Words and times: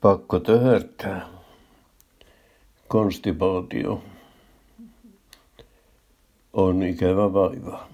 Pakko 0.00 0.38
töhärtää. 0.40 1.28
Konstipaatio 2.88 4.02
on 6.52 6.82
ikävä 6.82 7.32
vaiva. 7.32 7.88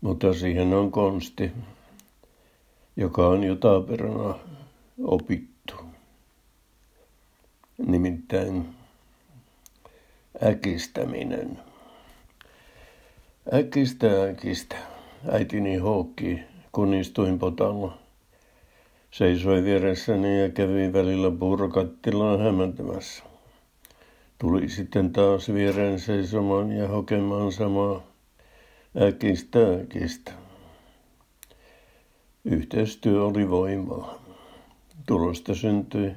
Mutta 0.00 0.34
siihen 0.34 0.74
on 0.74 0.90
konsti, 0.90 1.52
joka 2.96 3.26
on 3.28 3.44
jotaperana 3.44 4.38
opittu. 5.04 5.74
Nimittäin 7.86 8.74
äkistäminen. 10.42 11.58
Äkistä 13.54 14.22
äkistä. 14.22 14.76
Äitini 15.30 15.76
houkki, 15.76 16.42
kun 16.72 16.94
istuin 16.94 17.38
potalla 17.38 18.07
Seisoi 19.18 19.64
vieressäni 19.64 20.40
ja 20.40 20.48
kävi 20.48 20.92
välillä 20.92 21.30
puurokattilaa 21.30 22.38
hämäntämässä. 22.38 23.24
Tuli 24.38 24.68
sitten 24.68 25.12
taas 25.12 25.52
viereen 25.52 26.00
seisomaan 26.00 26.72
ja 26.72 26.88
hokemaan 26.88 27.52
samaa 27.52 28.02
äkistä 29.02 29.58
äkistä. 29.82 30.32
Yhteistyö 32.44 33.24
oli 33.24 33.50
voimaa. 33.50 34.22
Tulosta 35.06 35.54
syntyi 35.54 36.12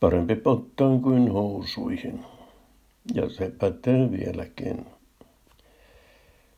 parempi 0.00 0.34
pottaan 0.34 1.00
kuin 1.00 1.32
housuihin. 1.32 2.24
Ja 3.14 3.28
se 3.28 3.52
pätee 3.58 4.10
vieläkin. 4.10 4.86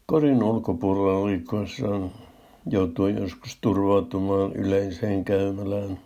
Kodin 0.06 0.42
ulkopuolella 0.42 1.27
liikkuessaan 1.27 2.11
joutui 2.66 3.14
joskus 3.14 3.58
turvautumaan 3.60 4.52
yleiseen 4.52 5.24
käymälään, 5.24 5.98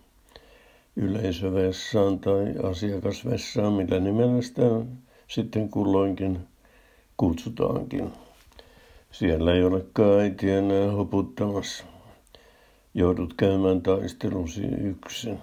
yleisövessaan 0.96 2.18
tai 2.18 2.54
asiakasvessaan, 2.70 3.72
millä 3.72 4.00
nimellä 4.00 4.42
sitä 4.42 4.62
sitten 5.28 5.68
kulloinkin 5.68 6.38
kutsutaankin. 7.16 8.12
Siellä 9.10 9.54
ei 9.54 9.64
olekaan 9.64 10.20
äiti 10.20 10.50
enää 10.50 10.92
hoputtamassa. 10.92 11.84
Joudut 12.94 13.34
käymään 13.36 13.82
taistelusi 13.82 14.62
yksin. 14.64 15.38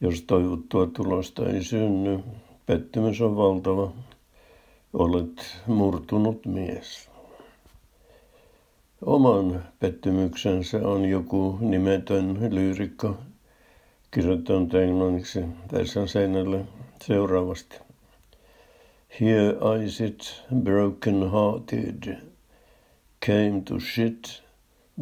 Jos 0.00 0.22
toivottua 0.22 0.86
tulosta 0.86 1.48
ei 1.48 1.64
synny, 1.64 2.20
pettymys 2.66 3.20
on 3.20 3.36
valtava. 3.36 3.92
Olet 4.92 5.62
murtunut 5.66 6.46
mies. 6.46 7.11
Oman 9.06 9.64
pettymyksensä. 9.80 10.88
On 10.88 11.04
joku 11.04 11.58
nimetön 11.60 12.54
lyyrikko. 12.54 13.16
Kirjoittanut 14.10 14.74
englanniksi. 14.74 15.40
Tässä 15.68 16.06
seinälle 16.06 16.64
seuraavasti. 17.06 17.76
Here 19.20 19.56
I 19.84 19.90
sit 19.90 20.42
broken 20.62 21.30
hearted, 21.30 22.16
came 23.26 23.62
to 23.64 23.80
shit, 23.80 24.42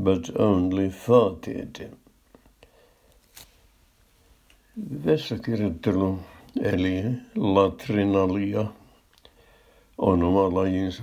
but 0.03 0.31
only 0.39 0.89
farted. 0.89 1.91
Vessakirjoittelu 5.07 6.19
eli 6.63 7.05
latrinalia 7.37 8.67
on 9.99 10.23
oma 10.23 10.55
lajinsa 10.55 11.03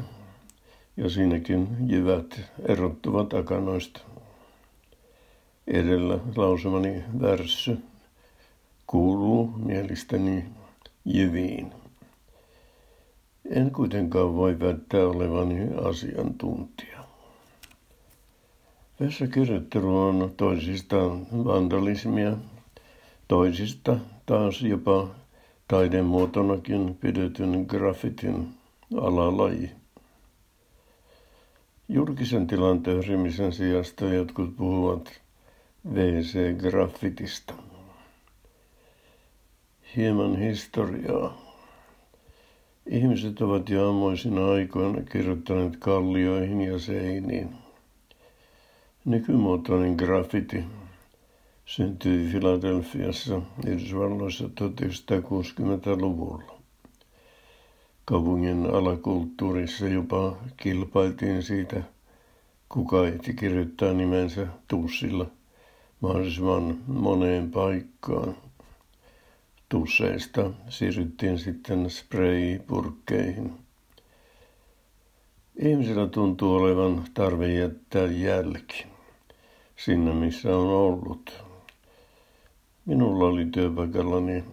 ja 0.97 1.09
siinäkin 1.09 1.67
jyvät 1.87 2.41
erottuvat 2.67 3.33
akanoista. 3.33 3.99
Edellä 5.67 6.19
lausumani 6.35 7.03
värssy 7.21 7.77
kuuluu 8.87 9.47
mielestäni 9.47 10.45
jyviin. 11.05 11.71
En 13.49 13.71
kuitenkaan 13.71 14.35
voi 14.35 14.59
väittää 14.59 15.07
olevani 15.07 15.67
asiantuntija. 15.89 16.97
Vessakirjoittelu 18.99 19.99
on 19.99 20.33
toisistaan 20.37 21.27
vandalismia, 21.31 22.37
toisista 23.27 23.97
taas 24.25 24.61
jopa 24.61 25.07
taidemuotonakin 25.67 26.95
pidetyn 26.95 27.65
graffitin 27.67 28.47
alalaji. 29.01 29.71
Julkisen 31.89 32.47
tilan 32.47 32.83
töhrimisen 32.83 33.51
sijasta 33.51 34.05
jotkut 34.05 34.57
puhuvat 34.57 35.21
WC-graffitista. 35.93 37.53
Hieman 39.95 40.37
historiaa. 40.37 41.41
Ihmiset 42.85 43.41
ovat 43.41 43.69
jo 43.69 43.89
ammoisina 43.89 44.51
aikoina 44.51 45.01
kirjoittaneet 45.01 45.77
kallioihin 45.77 46.61
ja 46.61 46.79
seiniin. 46.79 47.49
Nykymuotoinen 49.05 49.95
graffiti 49.95 50.63
syntyi 51.65 52.29
Filadelfiassa 52.31 53.41
Yhdysvalloissa 53.67 54.45
1960-luvulla. 54.45 56.56
Kaupungin 58.09 58.65
alakulttuurissa 58.65 59.87
jopa 59.87 60.37
kilpailtiin 60.57 61.43
siitä, 61.43 61.83
kuka 62.69 63.07
ehti 63.07 63.33
kirjoittaa 63.33 63.93
nimensä 63.93 64.47
tussilla 64.67 65.25
mahdollisimman 66.01 66.77
moneen 66.87 67.51
paikkaan. 67.51 68.35
Tusseista 69.69 70.51
siirryttiin 70.69 71.39
sitten 71.39 71.89
spraypurkkeihin. 71.89 73.53
Ihmisillä 75.59 76.07
tuntuu 76.07 76.55
olevan 76.55 77.03
tarve 77.13 77.53
jättää 77.53 78.05
jälki 78.05 78.85
sinne, 79.75 80.13
missä 80.13 80.57
on 80.57 80.67
ollut. 80.67 81.43
Minulla 82.85 83.25
oli 83.25 83.45
työpaikallani 83.45 84.43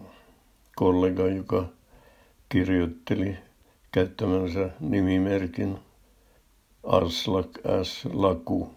kollega, 0.75 1.27
joka 1.27 1.65
kirjoitteli 2.49 3.37
käyttämänsä 3.91 4.69
nimimerkin 4.79 5.77
Arslak 6.83 7.49
S. 7.83 8.05
Laku 8.13 8.71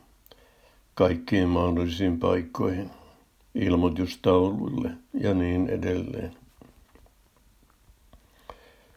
kaikkiin 0.95 1.49
mahdollisiin 1.49 2.19
paikkoihin, 2.19 2.91
ilmoitustauluille 3.55 4.91
ja 5.15 5.34
niin 5.34 5.69
edelleen. 5.69 6.33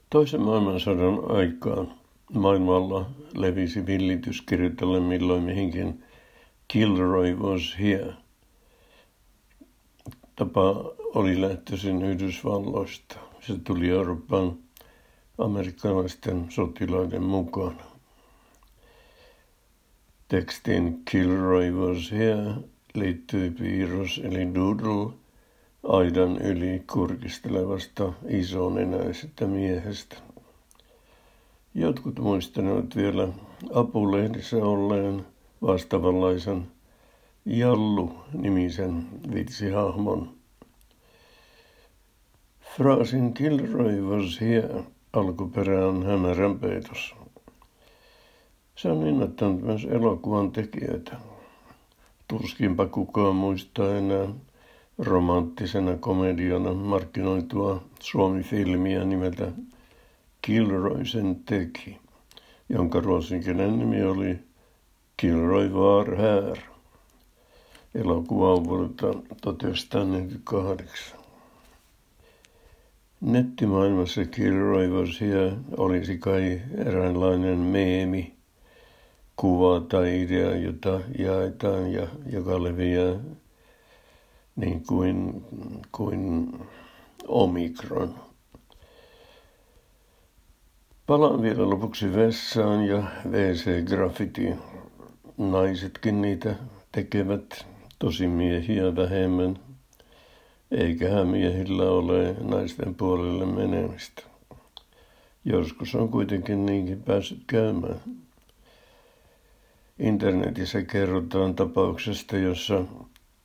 Toisen 0.09 0.42
maailmansodan 0.42 1.32
aikaan 1.32 1.94
maailmalla 2.34 3.09
levisi 3.36 3.86
villitys 3.86 4.42
kirjoitella 4.42 5.00
milloin 5.00 5.44
mihinkin 5.44 6.03
Kilroy 6.68 7.36
was 7.36 7.76
here. 7.80 8.14
Tapa 10.36 10.92
oli 11.16 11.42
lähtöisin 11.42 12.02
Yhdysvalloista. 12.02 13.31
Se 13.47 13.57
tuli 13.63 13.90
Euroopan 13.90 14.57
amerikkalaisten 15.38 16.46
sotilaiden 16.50 17.24
mukana. 17.24 17.84
Tekstin 20.28 21.02
Kilroy 21.12 21.72
was 21.72 22.12
here 22.12 22.53
liittyi 22.94 23.52
piirros 23.52 24.22
eli 24.24 24.56
doodle 24.56 25.13
aidan 25.84 26.38
yli 26.38 26.84
kurkistelevasta 26.94 28.13
isonenäisestä 28.29 29.47
miehestä. 29.47 30.18
Jotkut 31.73 32.19
muistanevat 32.19 32.96
vielä 32.96 33.28
apulehdissä 33.73 34.58
olleen 34.58 35.25
vastaavanlaisen 35.62 36.68
Jallu-nimisen 37.46 39.08
vitsihahmon. 39.34 40.41
Fraasin 42.81 43.33
Kilroy 43.33 44.01
was 44.01 44.41
here 44.41 44.83
alkuperä 45.13 45.87
on 45.87 46.05
hämärän 46.05 46.59
peitossa. 46.59 47.16
Se 48.75 48.91
on 48.91 49.07
innoittanut 49.07 49.61
myös 49.61 49.85
elokuvan 49.85 50.51
tekijöitä. 50.51 51.17
Tuskinpa 52.28 52.85
kukaan 52.85 53.35
muistaa 53.35 53.97
enää 53.97 54.28
romanttisena 54.97 55.97
komediana 55.97 56.73
markkinoitua 56.73 57.83
Suomi-filmiä 57.99 59.03
nimeltä 59.03 59.51
Kilroy 60.41 61.05
sen 61.05 61.35
teki, 61.45 61.97
jonka 62.69 62.99
ruotsinkielinen 62.99 63.79
nimi 63.79 64.03
oli 64.03 64.39
Kilroy 65.17 65.73
var 65.73 66.16
här. 66.16 66.57
Elokuva 67.95 68.53
on 68.53 68.63
vuodelta 68.63 69.13
1948. 69.41 71.21
Nettimaailmassa 73.22 74.26
Kilroy-versia 74.26 75.52
olisi 75.78 76.18
kai 76.18 76.62
eräänlainen 76.78 77.58
meemi, 77.58 78.35
kuva 79.35 79.79
tai 79.79 80.22
idea, 80.22 80.56
jota 80.56 81.00
jaetaan 81.20 81.94
ja 81.94 82.08
joka 82.32 82.64
leviää 82.64 83.16
niin 84.56 84.84
kuin, 84.88 85.46
kuin 85.91 86.52
omikron. 87.28 88.16
Palaan 91.08 91.41
vielä 91.41 91.70
lopuksi 91.70 92.14
vessaan 92.14 92.85
ja 92.85 93.03
WC-graffiti. 93.29 94.56
Naisetkin 95.38 96.22
niitä 96.22 96.56
tekevät, 96.91 97.66
tosi 98.00 98.28
miehiä 98.28 98.96
vähemmän. 98.96 99.59
Eiköhän 100.72 101.28
miehillä 101.28 101.84
ole 101.84 102.35
naisten 102.41 102.96
puolelle 102.96 103.46
menemistä. 103.46 104.23
Joskus 105.46 105.96
on 105.96 106.09
kuitenkin 106.09 106.66
niinkin 106.66 107.03
päässyt 107.03 107.44
käymään. 107.47 108.02
Internetissä 110.00 110.84
kerrotaan 110.84 111.56
tapauksesta, 111.56 112.38
jossa 112.38 112.84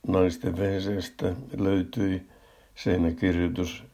naisten 0.09 0.57
WCstä 0.57 1.35
löytyi 1.59 2.23
seinäkirjoitus 2.75 3.85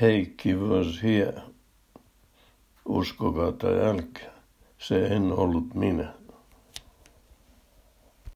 Heikki 0.00 0.54
was 0.54 1.02
here. 1.02 1.42
Uskokaa 2.88 3.52
tai 3.52 3.80
älkää, 3.80 4.32
se 4.78 5.06
en 5.06 5.32
ollut 5.32 5.74
minä. 5.74 6.19